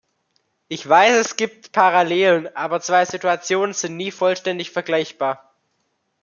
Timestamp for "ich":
0.67-0.89